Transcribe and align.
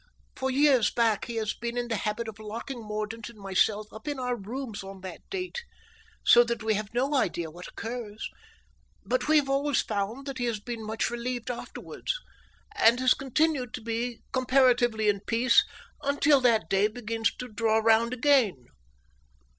For 0.35 0.49
years 0.49 0.89
back 0.89 1.25
he 1.25 1.35
has 1.35 1.53
been 1.53 1.77
in 1.77 1.87
the 1.87 1.95
habit 1.95 2.27
of 2.27 2.39
locking 2.39 2.81
Mordaunt 2.81 3.29
and 3.29 3.37
myself 3.37 3.85
up 3.93 4.07
in 4.07 4.19
our 4.19 4.35
rooms 4.35 4.83
on 4.83 5.01
that 5.01 5.21
date, 5.29 5.63
so 6.25 6.43
that 6.43 6.63
we 6.63 6.73
have 6.73 6.91
no 6.91 7.13
idea 7.13 7.51
what 7.51 7.67
occurs, 7.67 8.27
but 9.05 9.27
we 9.27 9.37
have 9.37 9.47
always 9.47 9.83
found 9.83 10.25
that 10.25 10.39
he 10.39 10.45
has 10.45 10.59
been 10.59 10.83
much 10.83 11.11
relieved 11.11 11.51
afterwards, 11.51 12.15
and 12.75 12.99
has 12.99 13.13
continued 13.13 13.75
to 13.75 13.81
be 13.81 14.21
comparatively 14.33 15.07
in 15.07 15.19
peace 15.19 15.63
until 16.01 16.41
that 16.41 16.67
day 16.67 16.87
begins 16.87 17.31
to 17.35 17.47
draw 17.47 17.77
round 17.77 18.11
again." 18.11 18.55